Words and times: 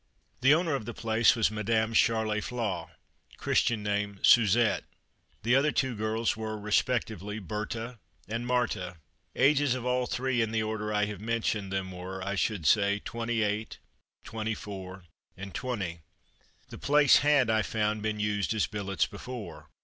The 0.39 0.55
owner 0.55 0.73
of 0.73 0.85
the 0.85 0.95
place 0.95 1.35
was 1.35 1.51
Madame 1.51 1.93
Charlet 1.93 2.43
Flaw, 2.45 2.89
Christian 3.37 3.83
name 3.83 4.19
Suzette. 4.23 4.83
The 5.43 5.55
other 5.55 5.71
two 5.71 5.95
girls 5.95 6.35
were, 6.35 6.57
respectively, 6.57 7.37
Berthe 7.37 7.99
and 8.27 8.47
Marthe. 8.47 8.95
Ages 9.35 9.75
of 9.75 9.85
all 9.85 10.07
three 10.07 10.41
in 10.41 10.51
the 10.51 10.63
order 10.63 10.91
I 10.91 11.05
have 11.05 11.21
mentioned 11.21 11.71
them 11.71 11.91
were, 11.91 12.23
I 12.23 12.33
should 12.33 12.65
say, 12.65 12.97
twenty 12.97 13.43
eight, 13.43 13.77
twenty 14.23 14.55
four, 14.55 15.03
and 15.37 15.53
twenty. 15.53 15.99
The 16.69 16.79
place 16.79 17.17
had, 17.17 17.51
I 17.51 17.61
found, 17.61 18.01
been 18.01 18.19
used 18.19 18.55
as 18.55 18.65
billets 18.65 19.05
before. 19.05 19.69